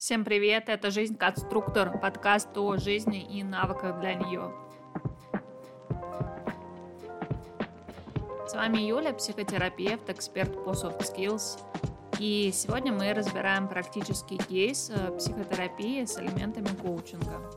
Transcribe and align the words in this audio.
Всем 0.00 0.24
привет, 0.24 0.70
это 0.70 0.90
«Жизнь 0.90 1.18
конструктор», 1.18 2.00
подкаст 2.00 2.56
о 2.56 2.78
жизни 2.78 3.22
и 3.22 3.42
навыках 3.42 4.00
для 4.00 4.14
нее. 4.14 4.50
С 8.48 8.54
вами 8.54 8.78
Юля, 8.78 9.12
психотерапевт, 9.12 10.08
эксперт 10.08 10.54
по 10.64 10.70
soft 10.70 11.00
skills. 11.00 11.60
И 12.18 12.50
сегодня 12.50 12.94
мы 12.94 13.12
разбираем 13.12 13.68
практический 13.68 14.38
кейс 14.38 14.88
э, 14.88 15.18
психотерапии 15.18 16.06
с 16.06 16.18
элементами 16.18 16.74
коучинга. 16.80 17.50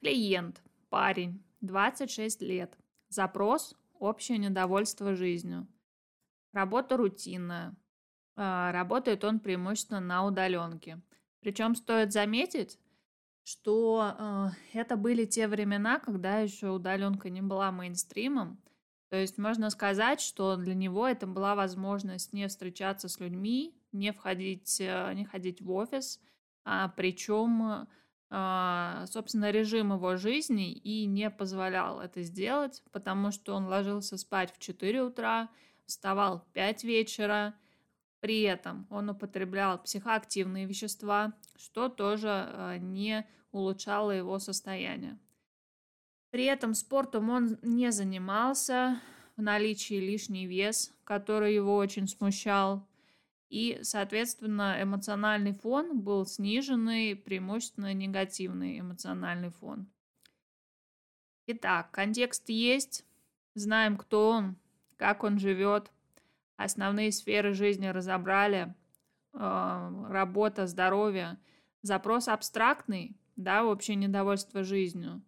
Клиент, 0.00 0.62
парень, 0.90 1.42
26 1.60 2.40
лет. 2.42 2.78
Запрос– 3.08 3.74
общее 3.98 4.38
недовольство 4.38 5.16
жизнью. 5.16 5.66
Работа 6.52 6.96
рутинная. 6.96 7.74
Э, 8.36 8.70
работает 8.70 9.24
он 9.24 9.40
преимущественно 9.40 9.98
на 9.98 10.24
удаленке– 10.24 11.00
причем 11.48 11.74
стоит 11.74 12.12
заметить, 12.12 12.78
что 13.42 14.14
э, 14.18 14.48
это 14.74 14.98
были 14.98 15.24
те 15.24 15.48
времена, 15.48 15.98
когда 15.98 16.40
еще 16.40 16.68
удаленка 16.68 17.30
не 17.30 17.40
была 17.40 17.72
мейнстримом. 17.72 18.60
То 19.08 19.16
есть 19.16 19.38
можно 19.38 19.70
сказать, 19.70 20.20
что 20.20 20.56
для 20.56 20.74
него 20.74 21.08
это 21.08 21.26
была 21.26 21.54
возможность 21.54 22.34
не 22.34 22.46
встречаться 22.48 23.08
с 23.08 23.18
людьми, 23.18 23.74
не 23.92 24.12
входить, 24.12 24.78
э, 24.78 25.14
не 25.14 25.24
ходить 25.24 25.62
в 25.62 25.72
офис, 25.72 26.20
а, 26.66 26.92
причем, 26.94 27.88
э, 28.28 29.04
собственно, 29.06 29.50
режим 29.50 29.94
его 29.94 30.16
жизни 30.18 30.70
и 30.74 31.06
не 31.06 31.30
позволял 31.30 31.98
это 31.98 32.20
сделать, 32.20 32.82
потому 32.92 33.30
что 33.30 33.54
он 33.54 33.64
ложился 33.64 34.18
спать 34.18 34.52
в 34.52 34.58
4 34.58 35.02
утра, 35.02 35.48
вставал 35.86 36.40
в 36.40 36.46
5 36.52 36.84
вечера, 36.84 37.54
при 38.20 38.42
этом 38.42 38.86
он 38.90 39.10
употреблял 39.10 39.80
психоактивные 39.82 40.66
вещества, 40.66 41.34
что 41.56 41.88
тоже 41.88 42.28
э, 42.28 42.78
не 42.78 43.26
улучшало 43.52 44.10
его 44.10 44.38
состояние. 44.38 45.18
При 46.30 46.44
этом 46.44 46.74
спортом 46.74 47.30
он 47.30 47.58
не 47.62 47.90
занимался, 47.90 49.00
в 49.36 49.42
наличии 49.42 49.94
лишний 49.94 50.46
вес, 50.46 50.92
который 51.04 51.54
его 51.54 51.76
очень 51.76 52.08
смущал. 52.08 52.86
И, 53.48 53.78
соответственно, 53.82 54.76
эмоциональный 54.82 55.52
фон 55.52 56.00
был 56.00 56.26
сниженный, 56.26 57.14
преимущественно 57.14 57.94
негативный 57.94 58.80
эмоциональный 58.80 59.50
фон. 59.50 59.86
Итак, 61.46 61.92
контекст 61.92 62.48
есть, 62.48 63.06
знаем, 63.54 63.96
кто 63.96 64.30
он, 64.30 64.56
как 64.96 65.22
он 65.22 65.38
живет– 65.38 65.92
Основные 66.58 67.12
сферы 67.12 67.54
жизни 67.54 67.86
разобрали. 67.86 68.74
Э, 69.32 69.90
работа, 70.10 70.66
здоровье. 70.66 71.38
Запрос 71.82 72.26
абстрактный, 72.26 73.16
да, 73.36 73.64
общее 73.64 73.96
недовольство 73.96 74.64
жизнью. 74.64 75.22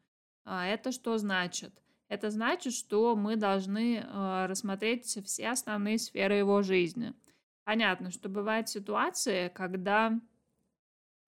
А 0.45 0.67
это 0.67 0.91
что 0.91 1.17
значит? 1.19 1.73
Это 2.09 2.31
значит, 2.31 2.73
что 2.73 3.15
мы 3.15 3.37
должны 3.37 3.99
э, 3.99 4.47
рассмотреть 4.47 5.05
все 5.25 5.51
основные 5.51 5.99
сферы 5.99 6.35
его 6.35 6.63
жизни. 6.63 7.15
Понятно, 7.63 8.11
что 8.11 8.29
бывают 8.29 8.69
ситуации, 8.69 9.49
когда 9.51 10.21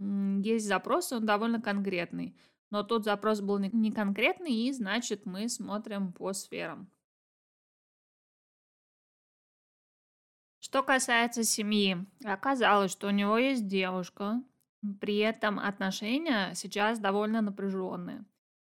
есть 0.00 0.66
запрос, 0.66 1.12
он 1.12 1.24
довольно 1.24 1.62
конкретный. 1.62 2.36
Но 2.70 2.82
тот 2.82 3.04
запрос 3.04 3.40
был 3.40 3.60
не 3.60 3.92
конкретный, 3.92 4.52
и 4.52 4.72
значит 4.72 5.26
мы 5.26 5.48
смотрим 5.48 6.12
по 6.12 6.32
сферам. 6.32 6.90
Что 10.62 10.84
касается 10.84 11.42
семьи, 11.42 11.96
оказалось, 12.24 12.92
что 12.92 13.08
у 13.08 13.10
него 13.10 13.36
есть 13.36 13.66
девушка, 13.66 14.40
при 15.00 15.18
этом 15.18 15.58
отношения 15.58 16.54
сейчас 16.54 17.00
довольно 17.00 17.40
напряженные. 17.40 18.24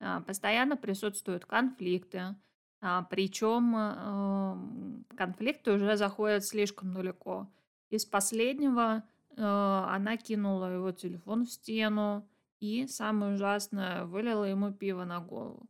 А, 0.02 0.20
постоянно 0.20 0.76
присутствуют 0.76 1.46
конфликты, 1.46 2.36
а, 2.82 3.04
причем 3.04 3.74
э, 3.78 5.16
конфликты 5.16 5.72
уже 5.72 5.96
заходят 5.96 6.44
слишком 6.44 6.94
далеко. 6.94 7.50
Из 7.90 8.06
последнего 8.06 9.04
э, 9.38 9.42
она 9.42 10.18
кинула 10.18 10.74
его 10.74 10.92
телефон 10.92 11.46
в 11.46 11.52
стену 11.52 12.28
и, 12.60 12.86
самое 12.88 13.36
ужасное, 13.36 14.04
вылила 14.04 14.44
ему 14.44 14.74
пиво 14.74 15.06
на 15.06 15.22
голову. 15.22 15.70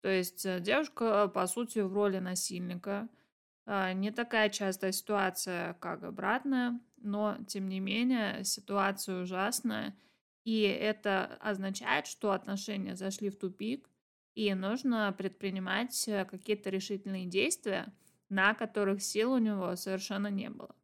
То 0.00 0.08
есть 0.08 0.46
э, 0.46 0.58
девушка, 0.60 1.28
по 1.28 1.46
сути, 1.46 1.80
в 1.80 1.92
роли 1.92 2.18
насильника– 2.18 3.10
не 3.66 4.10
такая 4.10 4.48
частая 4.50 4.92
ситуация, 4.92 5.74
как 5.74 6.02
обратная, 6.02 6.80
но, 6.96 7.38
тем 7.46 7.68
не 7.68 7.80
менее, 7.80 8.44
ситуация 8.44 9.22
ужасная, 9.22 9.96
и 10.44 10.62
это 10.62 11.38
означает, 11.40 12.06
что 12.06 12.32
отношения 12.32 12.96
зашли 12.96 13.30
в 13.30 13.36
тупик, 13.36 13.88
и 14.34 14.54
нужно 14.54 15.12
предпринимать 15.16 16.08
э, 16.08 16.24
какие-то 16.24 16.70
решительные 16.70 17.26
действия, 17.26 17.92
на 18.28 18.54
которых 18.54 19.02
сил 19.02 19.32
у 19.32 19.38
него 19.38 19.76
совершенно 19.76 20.28
не 20.28 20.48
было. 20.48 20.74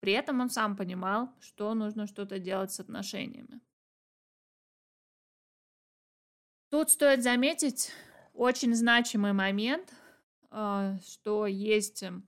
При 0.00 0.12
этом 0.12 0.40
он 0.40 0.50
сам 0.50 0.76
понимал, 0.76 1.32
что 1.40 1.72
нужно 1.74 2.06
что-то 2.06 2.38
делать 2.38 2.72
с 2.72 2.80
отношениями. 2.80 3.60
Тут 6.70 6.90
стоит 6.90 7.22
заметить 7.22 7.92
очень 8.32 8.74
значимый 8.74 9.32
момент, 9.32 9.92
а, 9.92 9.99
что 10.50 11.46
есть 11.46 12.02
эм, 12.02 12.26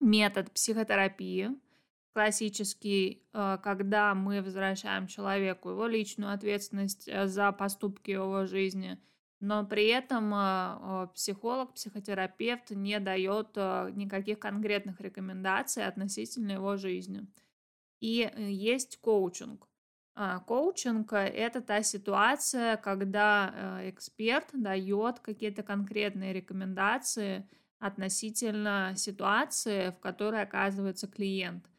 метод 0.00 0.50
психотерапии, 0.52 1.50
классический, 2.12 3.22
а, 3.32 3.58
когда 3.58 4.14
мы 4.14 4.42
возвращаем 4.42 5.06
человеку 5.06 5.70
его 5.70 5.86
личную 5.86 6.32
ответственность 6.32 7.06
э, 7.06 7.28
за 7.28 7.52
поступки 7.52 8.10
его 8.10 8.44
жизни, 8.44 8.98
но 9.38 9.64
при 9.64 9.86
этом 9.86 10.32
а, 10.34 11.12
психолог, 11.14 11.74
психотерапевт 11.74 12.70
не 12.70 12.98
дает 12.98 13.54
никаких 13.94 14.40
конкретных 14.40 15.00
рекомендаций 15.00 15.86
относительно 15.86 16.52
его 16.52 16.76
жизни. 16.76 17.24
И 18.00 18.22
э, 18.22 18.50
есть 18.50 18.96
коучинг. 19.00 19.67
А, 20.20 20.40
коучинг– 20.40 21.12
это 21.12 21.60
та 21.60 21.84
ситуация, 21.84 22.76
когда 22.76 23.52
э, 23.54 23.90
эксперт 23.90 24.48
дает 24.52 25.20
какие-то 25.20 25.62
конкретные 25.62 26.32
рекомендации 26.32 27.48
относительно 27.78 28.94
ситуации, 28.96 29.90
в 29.90 30.00
которой 30.00 30.42
оказывается 30.42 31.06
клиент. 31.06 31.70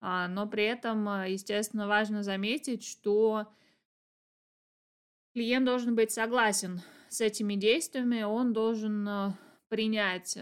А, 0.00 0.26
но 0.26 0.48
при 0.48 0.64
этом, 0.64 1.06
э, 1.06 1.32
естественно, 1.32 1.86
важно 1.86 2.22
заметить, 2.22 2.82
что 2.82 3.52
клиент 5.34 5.66
должен 5.66 5.94
быть 5.94 6.12
согласен 6.12 6.80
с 7.10 7.20
этими 7.20 7.56
действиями, 7.56 8.22
он 8.22 8.54
должен 8.54 9.06
э, 9.06 9.32
принять, 9.68 10.38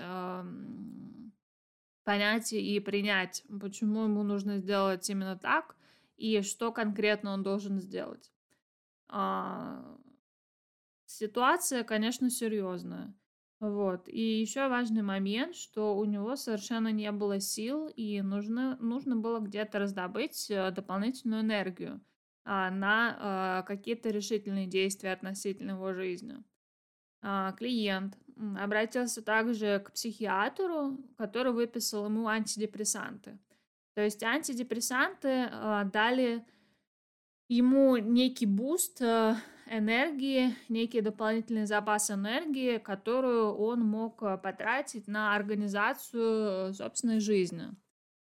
понять 2.04 2.52
и 2.52 2.78
принять, 2.78 3.42
почему 3.60 4.04
ему 4.04 4.22
нужно 4.22 4.58
сделать 4.58 5.10
именно 5.10 5.36
так, 5.36 5.74
и 6.20 6.42
что 6.42 6.70
конкретно 6.70 7.32
он 7.32 7.42
должен 7.42 7.80
сделать. 7.80 8.30
А, 9.08 9.98
ситуация, 11.06 11.82
конечно, 11.82 12.28
серьезная. 12.28 13.14
Вот. 13.58 14.06
И 14.08 14.40
еще 14.40 14.68
важный 14.68 15.02
момент, 15.02 15.56
что 15.56 15.96
у 15.96 16.04
него 16.04 16.36
совершенно 16.36 16.92
не 16.92 17.10
было 17.10 17.40
сил, 17.40 17.88
и 17.88 18.20
нужно, 18.20 18.76
нужно 18.80 19.16
было 19.16 19.40
где-то 19.40 19.78
раздобыть 19.78 20.50
э, 20.50 20.70
дополнительную 20.70 21.42
энергию 21.42 22.00
а, 22.44 22.70
на 22.70 23.16
а, 23.18 23.62
какие-то 23.62 24.10
решительные 24.10 24.66
действия 24.66 25.12
относительно 25.12 25.72
его 25.72 25.92
жизни. 25.94 26.42
А, 27.22 27.52
клиент 27.52 28.16
обратился 28.58 29.22
также 29.22 29.80
к 29.80 29.92
психиатру, 29.92 30.98
который 31.16 31.52
выписал 31.52 32.06
ему 32.06 32.26
антидепрессанты. 32.28 33.38
То 33.94 34.02
есть 34.02 34.22
антидепрессанты 34.22 35.28
э, 35.50 35.82
дали 35.92 36.44
ему 37.48 37.96
некий 37.96 38.46
буст 38.46 39.00
э, 39.02 39.34
энергии, 39.68 40.54
некий 40.68 41.00
дополнительный 41.00 41.66
запас 41.66 42.10
энергии, 42.10 42.78
которую 42.78 43.54
он 43.54 43.80
мог 43.80 44.22
э, 44.22 44.38
потратить 44.38 45.08
на 45.08 45.34
организацию 45.34 46.72
собственной 46.72 47.18
жизни. 47.18 47.70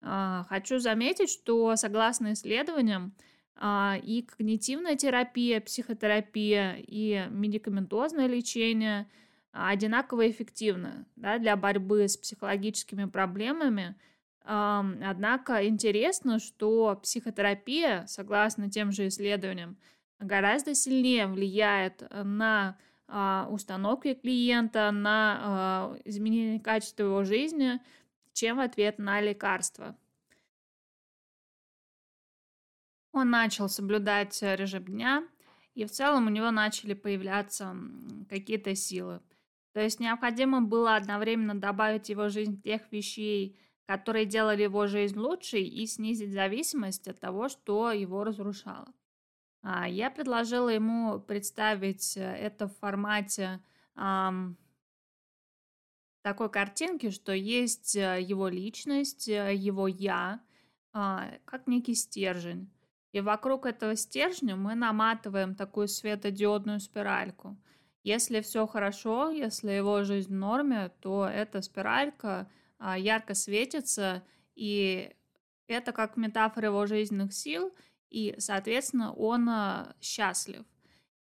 Э, 0.01 0.43
хочу 0.49 0.79
заметить, 0.79 1.29
что 1.29 1.75
согласно 1.75 2.33
исследованиям, 2.33 3.15
э, 3.55 3.99
и 4.01 4.23
когнитивная 4.23 4.95
терапия, 4.95 5.61
психотерапия 5.61 6.77
и 6.79 7.27
медикаментозное 7.29 8.25
лечение 8.27 9.07
одинаково 9.51 10.31
эффективны 10.31 11.05
да, 11.15 11.37
для 11.37 11.55
борьбы 11.55 12.07
с 12.07 12.17
психологическими 12.17 13.05
проблемами– 13.05 13.95
Однако 14.43 15.65
интересно, 15.65 16.39
что 16.39 16.99
психотерапия, 17.01 18.05
согласно 18.07 18.69
тем 18.69 18.91
же 18.91 19.07
исследованиям, 19.07 19.77
гораздо 20.19 20.75
сильнее 20.75 21.27
влияет 21.27 22.01
э, 22.01 22.23
на 22.23 22.77
а, 23.07 23.47
установки 23.49 24.13
клиента, 24.13 24.91
на 24.91 25.39
а, 25.39 25.97
изменение 26.05 26.59
качества 26.59 27.03
его 27.03 27.23
жизни, 27.23 27.79
чем 28.33 28.57
в 28.57 28.59
ответ 28.61 28.97
на 28.97 29.21
лекарства. 29.21 29.95
Он 33.11 33.29
начал 33.29 33.69
соблюдать 33.69 34.41
режим 34.41 34.85
дня, 34.85 35.27
и 35.75 35.85
в 35.85 35.91
целом 35.91 36.27
у 36.27 36.29
него 36.29 36.49
начали 36.51 36.93
появляться 36.93 37.75
какие-то 38.29 38.73
силы. 38.73 39.21
То 39.73 39.81
есть 39.81 39.99
необходимо 39.99 40.61
было 40.61 40.95
одновременно 40.95 41.55
добавить 41.55 42.07
в 42.07 42.09
его 42.09 42.29
жизнь 42.29 42.61
тех 42.61 42.91
вещей, 42.91 43.59
которые 43.85 44.25
делали 44.25 44.63
его 44.63 44.87
жизнь 44.87 45.17
лучше, 45.17 45.59
и 45.59 45.85
снизить 45.85 46.33
зависимость 46.33 47.07
от 47.07 47.19
того, 47.19 47.49
что 47.49 47.91
его 47.91 48.23
разрушало. 48.23 48.93
А, 49.61 49.87
я 49.87 50.11
предложила 50.11 50.69
ему 50.69 51.19
представить 51.19 52.17
э, 52.17 52.21
это 52.21 52.67
в 52.67 52.77
формате 52.77 53.61
ам, 53.95 54.57
такой 56.21 56.49
картинки, 56.49 57.11
что 57.11 57.33
есть 57.33 57.95
э, 57.95 58.21
его 58.21 58.49
личность, 58.49 59.29
э, 59.29 59.53
его 59.55 59.87
я, 59.87 60.41
а, 60.91 61.31
как 61.45 61.67
некий 61.67 61.95
стержень. 61.95 62.69
И 63.13 63.21
вокруг 63.21 63.65
этого 63.65 63.95
стержня 63.95 64.55
мы 64.55 64.75
наматываем 64.75 65.55
такую 65.55 65.87
светодиодную 65.87 66.79
спиральку. 66.79 67.57
Если 68.03 68.41
все 68.41 68.67
хорошо, 68.67 69.29
если 69.29 69.71
его 69.71 70.03
жизнь 70.03 70.33
в 70.33 70.37
норме, 70.37 70.91
то 70.99 71.25
эта 71.25 71.61
спиралька 71.61 72.49
ярко 72.79 73.33
светится, 73.33 74.23
и 74.55 75.11
это 75.67 75.91
как 75.91 76.17
метафора 76.17 76.67
его 76.67 76.85
жизненных 76.85 77.33
сил– 77.33 77.73
и, 78.13 78.35
соответственно, 78.37 79.11
он 79.11 79.49
а, 79.49 79.95
счастлив. 79.99 80.63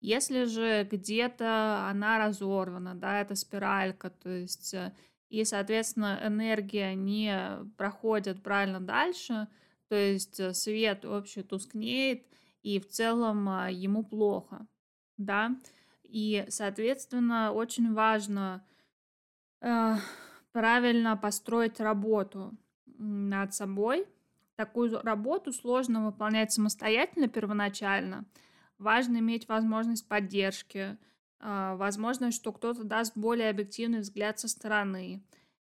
Если 0.02 0.44
же 0.44 0.86
где-то 0.90 1.86
она 1.88 2.18
разорвана, 2.18 2.94
да, 2.94 3.22
это 3.22 3.34
спиралька, 3.34 4.10
то 4.10 4.28
есть, 4.28 4.74
э, 4.74 4.92
и, 5.30 5.42
соответственно, 5.44 6.20
энергия 6.22 6.94
не 6.94 7.64
проходит 7.78 8.42
правильно 8.42 8.78
дальше, 8.78 9.48
то 9.88 9.94
есть 9.94 10.38
э, 10.38 10.52
свет 10.52 11.06
вообще 11.06 11.42
тускнеет, 11.42 12.26
и 12.62 12.78
в 12.78 12.86
целом 12.88 13.48
а, 13.48 13.70
ему 13.70 14.04
плохо, 14.04 14.66
да, 15.16 15.56
и, 16.02 16.44
соответственно, 16.50 17.52
очень 17.52 17.94
важно 17.94 18.66
э, 19.62 19.94
правильно 20.52 21.16
построить 21.16 21.80
работу 21.80 22.52
над 22.86 23.54
собой, 23.54 24.06
Такую 24.56 25.00
работу 25.02 25.52
сложно 25.52 26.06
выполнять 26.06 26.52
самостоятельно 26.52 27.28
первоначально. 27.28 28.26
Важно 28.78 29.18
иметь 29.18 29.48
возможность 29.48 30.06
поддержки, 30.06 30.98
а, 31.40 31.74
возможность, 31.76 32.36
что 32.36 32.52
кто-то 32.52 32.84
даст 32.84 33.16
более 33.16 33.48
объективный 33.48 34.00
взгляд 34.00 34.38
со 34.38 34.48
стороны. 34.48 35.24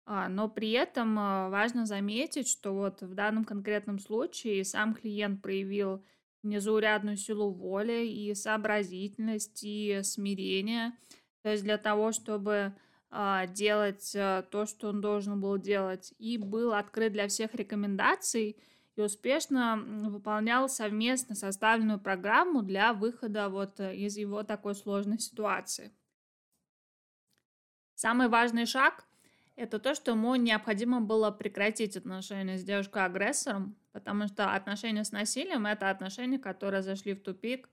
А, 0.06 0.28
но 0.28 0.48
при 0.48 0.72
этом 0.72 1.16
а, 1.18 1.48
важно 1.50 1.86
заметить, 1.86 2.48
что 2.48 2.74
вот 2.74 3.00
в 3.00 3.14
данном 3.14 3.44
конкретном 3.44 3.98
случае 4.00 4.64
сам 4.64 4.92
клиент 4.92 5.40
проявил 5.40 6.04
незаурядную 6.42 7.16
силу 7.16 7.52
воли 7.52 8.06
и 8.06 8.34
сообразительность 8.34 9.62
и 9.62 10.00
смирение. 10.02 10.92
То 11.42 11.52
есть 11.52 11.62
для 11.62 11.78
того, 11.78 12.12
чтобы 12.12 12.74
делать 13.54 14.10
то, 14.12 14.66
что 14.66 14.88
он 14.88 15.00
должен 15.00 15.40
был 15.40 15.56
делать, 15.58 16.12
и 16.18 16.36
был 16.36 16.72
открыт 16.72 17.12
для 17.12 17.28
всех 17.28 17.54
рекомендаций– 17.54 18.56
и 18.96 19.00
успешно 19.00 19.76
выполнял 19.76 20.68
совместно 20.68 21.34
составленную 21.34 21.98
программу 21.98 22.62
для 22.62 22.92
выхода 22.92 23.48
вот 23.48 23.80
э, 23.80 23.96
из 23.96 24.16
его 24.16 24.42
такой 24.44 24.74
сложной 24.74 25.18
ситуации. 25.18 25.92
Самый 27.94 28.28
важный 28.28 28.66
шаг– 28.66 29.04
это 29.56 29.78
то, 29.78 29.94
что 29.94 30.12
ему 30.12 30.34
необходимо 30.36 31.00
было 31.00 31.30
прекратить 31.30 31.96
отношения 31.96 32.56
с 32.56 32.64
девушкой-агрессором, 32.64 33.76
потому 33.92 34.28
что 34.28 34.54
отношения 34.54 35.04
с 35.04 35.12
насилием– 35.12 35.66
это 35.66 35.90
отношения, 35.90 36.38
которые 36.38 36.82
зашли 36.82 37.14
в 37.14 37.22
тупик, 37.22 37.68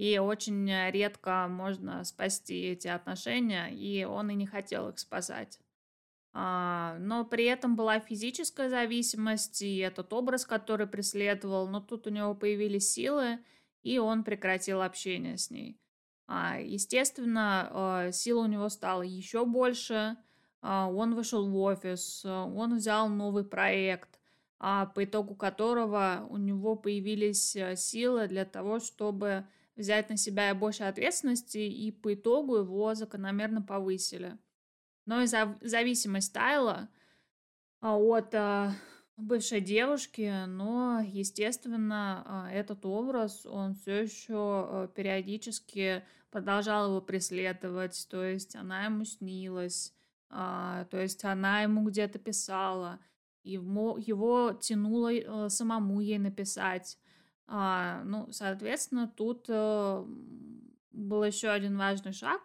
и 0.00 0.16
очень 0.16 0.66
редко 0.92 1.46
можно 1.46 2.04
спасти 2.04 2.68
эти 2.68 2.88
отношения, 2.88 3.68
и 3.68 4.04
он 4.04 4.30
и 4.30 4.34
не 4.34 4.46
хотел 4.46 4.88
их 4.88 4.98
спасать. 4.98 5.60
А, 6.32 6.96
но 7.00 7.26
при 7.26 7.44
этом 7.44 7.76
была 7.76 8.00
физическая 8.00 8.70
зависимость 8.70 9.60
и 9.60 9.76
этот 9.76 10.10
образ, 10.14 10.46
который 10.46 10.86
преследовал, 10.86 11.68
но 11.68 11.80
тут 11.80 12.06
у 12.06 12.10
него 12.10 12.34
появились 12.34 12.90
силы, 12.90 13.40
и 13.82 13.98
он 13.98 14.24
прекратил 14.24 14.80
общение 14.80 15.36
с 15.36 15.50
ней. 15.50 15.78
А, 16.26 16.58
естественно, 16.58 17.68
а, 17.70 18.10
сила 18.10 18.44
у 18.44 18.46
него 18.46 18.70
стала 18.70 19.02
еще 19.02 19.44
больше, 19.44 20.16
он 20.62 21.14
вышел 21.14 21.46
в 21.46 21.56
офис, 21.58 22.24
он 22.24 22.76
взял 22.76 23.10
новый 23.10 23.44
проект, 23.44 24.18
по 24.58 24.92
итогу 24.96 25.34
которого 25.34 26.26
у 26.30 26.38
него 26.38 26.74
появились 26.74 27.54
силы 27.76 28.28
для 28.28 28.46
того, 28.46 28.78
чтобы 28.80 29.46
взять 29.80 30.10
на 30.10 30.16
себя 30.16 30.54
больше 30.54 30.84
ответственности, 30.84 31.58
и 31.58 31.90
по 31.90 32.14
итогу 32.14 32.56
его 32.56 32.94
закономерно 32.94 33.62
повысили 33.62 34.38
но 35.10 35.22
и 35.22 35.26
за 35.26 35.58
зависимость 35.60 36.32
Тайла 36.32 36.88
а, 37.80 37.96
от 37.96 38.32
а, 38.32 38.72
бывшей 39.16 39.60
девушки, 39.60 40.46
но, 40.46 41.00
естественно, 41.00 42.22
а, 42.24 42.50
этот 42.52 42.86
образ, 42.86 43.44
он 43.44 43.74
все 43.74 44.04
еще 44.04 44.88
периодически 44.94 46.04
продолжал 46.30 46.90
его 46.90 47.00
преследовать, 47.00 48.06
то 48.08 48.22
есть 48.22 48.54
она 48.54 48.84
ему 48.84 49.04
снилась, 49.04 49.92
то 50.28 50.86
есть 50.92 51.24
она 51.24 51.62
ему 51.62 51.82
где-то 51.88 52.20
писала, 52.20 53.00
его, 53.42 53.98
его 53.98 54.52
тянуло 54.52 55.12
э, 55.12 55.48
самому 55.48 55.98
ей 55.98 56.18
написать. 56.18 56.98
Ну, 57.50 58.28
соответственно, 58.30 59.08
тут 59.08 59.46
э, 59.48 60.04
был 60.92 61.24
еще 61.24 61.48
один 61.48 61.76
важный 61.76 62.12
шаг, 62.12 62.40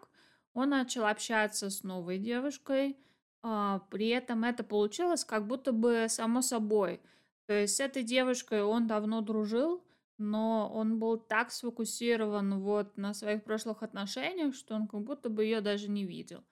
он 0.52 0.70
начал 0.70 1.06
общаться 1.06 1.70
с 1.70 1.84
новой 1.84 2.18
девушкой, 2.18 2.96
а, 3.42 3.80
при 3.90 4.08
этом 4.08 4.42
это 4.42 4.64
получилось 4.64 5.24
как 5.24 5.46
будто 5.46 5.72
бы 5.72 6.06
само 6.08 6.42
собой. 6.42 7.00
То 7.46 7.52
есть 7.52 7.76
с 7.76 7.80
этой 7.80 8.02
девушкой 8.02 8.64
он 8.64 8.88
давно 8.88 9.20
дружил, 9.20 9.84
но 10.18 10.68
он 10.74 10.98
был 10.98 11.18
так 11.18 11.52
сфокусирован 11.52 12.58
вот 12.58 12.96
на 12.96 13.14
своих 13.14 13.44
прошлых 13.44 13.82
отношениях, 13.84 14.54
что 14.54 14.74
он 14.74 14.88
как 14.88 15.02
будто 15.02 15.28
бы 15.28 15.44
ее 15.44 15.60
даже 15.60 15.88
не 15.88 16.04
видел. 16.04 16.42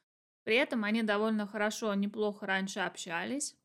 При 0.44 0.56
этом 0.56 0.84
они 0.84 1.02
довольно 1.02 1.46
хорошо, 1.46 1.94
неплохо 1.94 2.46
раньше 2.46 2.80
общались 2.80 3.56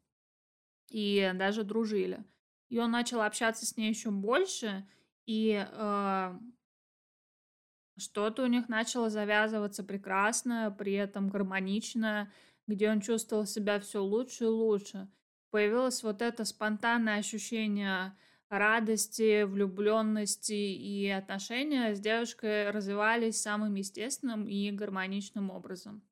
и 0.89 1.31
даже 1.35 1.63
дружили. 1.63 2.23
И 2.69 2.79
он 2.79 2.91
начал 2.91 3.21
общаться 3.21 3.65
с 3.65 3.75
ней 3.77 3.89
еще 3.89 4.11
больше, 4.11 4.87
и 5.25 5.65
э, 5.67 6.39
что-то 7.97 8.43
у 8.43 8.47
них 8.47 8.69
начало 8.69 9.09
завязываться 9.09 9.83
прекрасное, 9.83 10.69
при 10.71 10.93
этом 10.93 11.29
гармоничное, 11.29 12.31
где 12.67 12.89
он 12.89 13.01
чувствовал 13.01 13.45
себя 13.45 13.79
все 13.79 14.01
лучше 14.01 14.45
и 14.45 14.47
лучше. 14.47 15.09
Появилось 15.51 16.03
вот 16.03 16.21
это 16.21 16.45
спонтанное 16.45 17.17
ощущение 17.17 18.15
радости, 18.49 19.43
влюбленности 19.43 20.53
и 20.53 21.07
отношения 21.09 21.95
с 21.95 21.99
девушкой 21.99 22.71
развивались 22.71 23.41
самым 23.41 23.75
естественным 23.75 24.47
и 24.47 24.71
гармоничным 24.71 25.49
образом. 25.51 26.03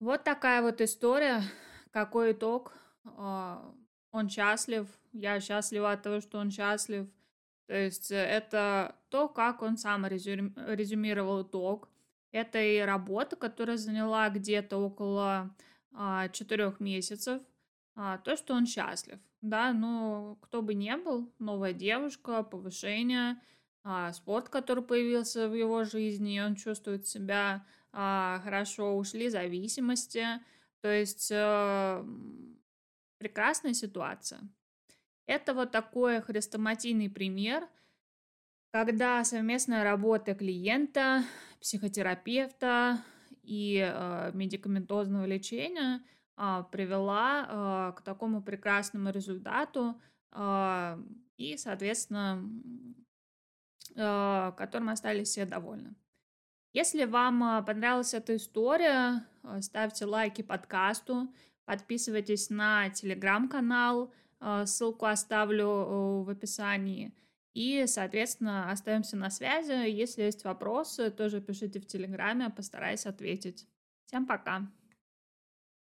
Вот 0.00 0.22
такая 0.22 0.62
вот 0.62 0.80
история. 0.80 1.42
Какой 1.90 2.32
итог? 2.32 2.72
А, 3.04 3.74
он 4.12 4.28
счастлив. 4.28 4.86
Я 5.12 5.40
счастлива 5.40 5.92
от 5.92 6.02
того, 6.02 6.20
что 6.20 6.38
он 6.38 6.50
счастлив. 6.50 7.06
То 7.66 7.74
есть 7.74 8.10
э, 8.10 8.16
это 8.16 8.96
то, 9.10 9.28
как 9.28 9.62
он 9.62 9.76
сам 9.76 10.06
резюмировал 10.06 11.42
итог. 11.42 11.88
Это 12.32 12.60
и 12.60 12.80
работа, 12.80 13.36
которая 13.36 13.76
заняла 13.76 14.28
где-то 14.28 14.76
около 14.76 15.54
а, 15.92 16.28
четырех 16.28 16.78
месяцев. 16.78 17.40
А, 17.94 18.18
то, 18.18 18.36
что 18.36 18.54
он 18.54 18.66
счастлив. 18.66 19.18
Да, 19.40 19.72
ну, 19.72 20.38
кто 20.42 20.62
бы 20.62 20.74
ни 20.74 20.94
был, 20.94 21.32
новая 21.38 21.72
девушка, 21.72 22.42
повышение, 22.42 23.40
а, 23.82 24.12
спорт, 24.12 24.48
который 24.48 24.82
появился 24.82 25.48
в 25.48 25.54
его 25.54 25.84
жизни, 25.84 26.36
и 26.36 26.40
он 26.40 26.54
чувствует 26.56 27.06
себя 27.06 27.64
а, 27.92 28.40
хорошо, 28.44 28.96
ушли 28.96 29.28
зависимости. 29.28 30.24
То 30.80 30.92
есть 30.92 31.30
а, 31.32 32.04
прекрасная 33.18 33.74
ситуация. 33.74 34.40
Это 35.26 35.52
вот 35.52 35.70
такой 35.70 36.22
хрестоматийный 36.22 37.10
пример, 37.10 37.68
когда 38.70 39.22
совместная 39.24 39.84
работа 39.84 40.34
клиента, 40.34 41.24
психотерапевта 41.60 43.02
и 43.42 43.78
э, 43.78 44.30
медикаментозного 44.34 45.24
лечения 45.24 46.02
э, 46.36 46.64
привела 46.70 47.92
э, 47.92 47.98
к 47.98 48.02
такому 48.02 48.42
прекрасному 48.42 49.10
результату 49.10 50.00
э, 50.32 51.02
и, 51.36 51.56
соответственно, 51.56 52.42
э, 53.96 54.52
которым 54.56 54.90
остались 54.90 55.28
все 55.28 55.44
довольны. 55.44 55.94
Если 56.74 57.04
вам 57.04 57.64
понравилась 57.64 58.14
эта 58.14 58.36
история, 58.36 59.26
ставьте 59.60 60.04
лайки 60.04 60.42
подкасту, 60.42 61.32
подписывайтесь 61.68 62.48
на 62.48 62.88
телеграм-канал, 62.88 64.10
а, 64.40 64.64
ссылку 64.64 65.04
оставлю 65.04 65.66
э, 65.66 66.22
в 66.22 66.30
описании. 66.30 67.12
И, 67.52 67.84
соответственно, 67.86 68.70
остаемся 68.70 69.18
на 69.18 69.28
связи. 69.28 69.90
Если 69.90 70.22
есть 70.22 70.44
вопросы, 70.44 71.10
тоже 71.10 71.42
пишите 71.42 71.78
в 71.78 71.86
Телеграме, 71.86 72.48
постараюсь 72.48 73.04
ответить. 73.04 73.66
Всем 74.06 74.26
пока! 74.26 74.66